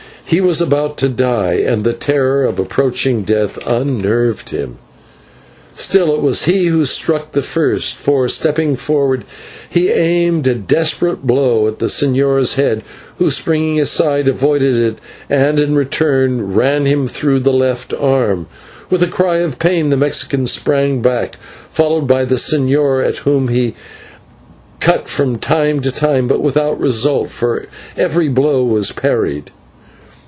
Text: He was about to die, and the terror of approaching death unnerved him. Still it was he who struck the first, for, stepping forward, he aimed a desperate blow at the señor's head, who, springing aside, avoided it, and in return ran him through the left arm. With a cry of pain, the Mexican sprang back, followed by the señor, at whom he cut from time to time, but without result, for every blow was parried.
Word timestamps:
He 0.23 0.39
was 0.39 0.61
about 0.61 0.95
to 0.99 1.09
die, 1.09 1.55
and 1.55 1.83
the 1.83 1.91
terror 1.91 2.45
of 2.45 2.57
approaching 2.57 3.23
death 3.23 3.57
unnerved 3.67 4.51
him. 4.51 4.77
Still 5.75 6.15
it 6.15 6.21
was 6.21 6.45
he 6.45 6.67
who 6.67 6.85
struck 6.85 7.33
the 7.33 7.41
first, 7.41 7.97
for, 7.97 8.29
stepping 8.29 8.77
forward, 8.77 9.25
he 9.69 9.89
aimed 9.89 10.47
a 10.47 10.55
desperate 10.55 11.27
blow 11.27 11.67
at 11.67 11.79
the 11.79 11.87
señor's 11.87 12.53
head, 12.55 12.81
who, 13.17 13.29
springing 13.29 13.77
aside, 13.77 14.29
avoided 14.29 14.77
it, 14.77 14.99
and 15.29 15.59
in 15.59 15.75
return 15.75 16.53
ran 16.53 16.85
him 16.85 17.07
through 17.09 17.41
the 17.41 17.51
left 17.51 17.93
arm. 17.93 18.47
With 18.89 19.03
a 19.03 19.07
cry 19.07 19.39
of 19.39 19.59
pain, 19.59 19.89
the 19.89 19.97
Mexican 19.97 20.45
sprang 20.45 21.01
back, 21.01 21.35
followed 21.69 22.07
by 22.07 22.23
the 22.23 22.35
señor, 22.35 23.05
at 23.05 23.17
whom 23.17 23.49
he 23.49 23.75
cut 24.79 25.09
from 25.09 25.35
time 25.37 25.81
to 25.81 25.91
time, 25.91 26.29
but 26.29 26.39
without 26.39 26.79
result, 26.79 27.29
for 27.31 27.65
every 27.97 28.29
blow 28.29 28.63
was 28.63 28.93
parried. 28.93 29.51